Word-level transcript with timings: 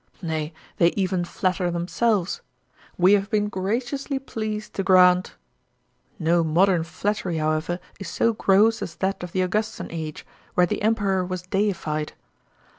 Nay, 0.23 0.51
they 0.77 0.87
even 0.97 1.23
flatter 1.23 1.69
themselves; 1.69 2.41
"we 2.97 3.13
have 3.13 3.29
been 3.29 3.49
graciously 3.49 4.17
pleased 4.17 4.73
to 4.73 4.81
grant." 4.83 5.35
No 6.17 6.43
modern 6.43 6.83
flattery, 6.83 7.37
however, 7.37 7.79
is 7.99 8.07
so 8.09 8.33
gross 8.33 8.81
as 8.81 8.95
that 8.95 9.21
of 9.21 9.31
the 9.31 9.41
Augustan 9.43 9.89
age, 9.91 10.25
where 10.55 10.65
the 10.65 10.81
Emperour 10.81 11.23
was 11.23 11.43
deified. 11.43 12.13